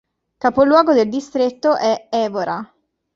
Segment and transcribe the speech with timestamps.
[0.39, 2.67] Capoluogo del distretto è Évora.